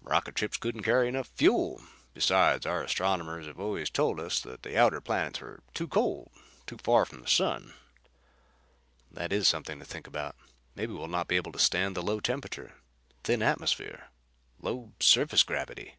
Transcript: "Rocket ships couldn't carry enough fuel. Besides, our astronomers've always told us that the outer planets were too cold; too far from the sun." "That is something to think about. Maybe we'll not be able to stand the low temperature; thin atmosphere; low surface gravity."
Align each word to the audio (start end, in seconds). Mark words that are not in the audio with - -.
"Rocket 0.00 0.38
ships 0.38 0.56
couldn't 0.56 0.82
carry 0.82 1.08
enough 1.08 1.28
fuel. 1.34 1.82
Besides, 2.14 2.64
our 2.64 2.82
astronomers've 2.82 3.48
always 3.60 3.90
told 3.90 4.18
us 4.18 4.40
that 4.40 4.62
the 4.62 4.78
outer 4.78 5.02
planets 5.02 5.42
were 5.42 5.60
too 5.74 5.86
cold; 5.86 6.30
too 6.66 6.78
far 6.82 7.04
from 7.04 7.20
the 7.20 7.28
sun." 7.28 7.74
"That 9.10 9.30
is 9.30 9.46
something 9.46 9.78
to 9.80 9.84
think 9.84 10.06
about. 10.06 10.36
Maybe 10.74 10.94
we'll 10.94 11.06
not 11.08 11.28
be 11.28 11.36
able 11.36 11.52
to 11.52 11.58
stand 11.58 11.94
the 11.94 12.02
low 12.02 12.18
temperature; 12.20 12.76
thin 13.24 13.42
atmosphere; 13.42 14.08
low 14.58 14.92
surface 15.00 15.42
gravity." 15.42 15.96